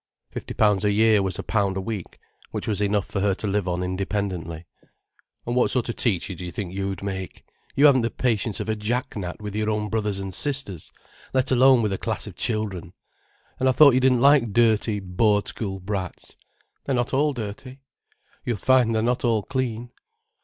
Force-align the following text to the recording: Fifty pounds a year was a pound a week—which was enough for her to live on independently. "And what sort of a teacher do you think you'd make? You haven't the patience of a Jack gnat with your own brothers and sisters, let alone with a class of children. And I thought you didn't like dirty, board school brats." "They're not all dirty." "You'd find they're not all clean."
Fifty 0.31 0.55
pounds 0.55 0.83
a 0.83 0.91
year 0.91 1.21
was 1.21 1.37
a 1.37 1.43
pound 1.43 1.77
a 1.77 1.81
week—which 1.81 2.67
was 2.67 2.81
enough 2.81 3.05
for 3.05 3.19
her 3.21 3.35
to 3.35 3.45
live 3.45 3.67
on 3.67 3.83
independently. 3.83 4.65
"And 5.45 5.55
what 5.55 5.69
sort 5.69 5.89
of 5.89 5.93
a 5.93 5.95
teacher 5.95 6.33
do 6.33 6.43
you 6.43 6.51
think 6.51 6.73
you'd 6.73 7.03
make? 7.03 7.43
You 7.75 7.85
haven't 7.85 8.01
the 8.01 8.09
patience 8.09 8.59
of 8.59 8.67
a 8.67 8.75
Jack 8.75 9.15
gnat 9.15 9.39
with 9.39 9.55
your 9.55 9.69
own 9.69 9.89
brothers 9.89 10.17
and 10.19 10.33
sisters, 10.33 10.91
let 11.35 11.51
alone 11.51 11.83
with 11.83 11.93
a 11.93 11.99
class 11.99 12.25
of 12.25 12.35
children. 12.35 12.93
And 13.59 13.69
I 13.69 13.73
thought 13.73 13.93
you 13.93 13.99
didn't 13.99 14.21
like 14.21 14.53
dirty, 14.53 14.99
board 14.99 15.47
school 15.47 15.79
brats." 15.79 16.35
"They're 16.85 16.95
not 16.95 17.13
all 17.13 17.31
dirty." 17.31 17.81
"You'd 18.43 18.57
find 18.57 18.95
they're 18.95 19.03
not 19.03 19.23
all 19.23 19.43
clean." 19.43 19.91